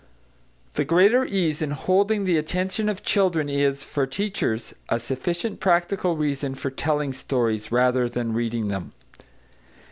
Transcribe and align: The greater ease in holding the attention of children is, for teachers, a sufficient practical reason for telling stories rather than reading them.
The 0.73 0.83
greater 0.83 1.25
ease 1.27 1.61
in 1.61 1.69
holding 1.69 2.25
the 2.25 2.39
attention 2.39 2.89
of 2.89 3.03
children 3.03 3.47
is, 3.49 3.83
for 3.83 4.07
teachers, 4.07 4.73
a 4.89 4.99
sufficient 4.99 5.59
practical 5.59 6.17
reason 6.17 6.55
for 6.55 6.71
telling 6.71 7.13
stories 7.13 7.71
rather 7.71 8.09
than 8.09 8.33
reading 8.33 8.67
them. 8.67 8.93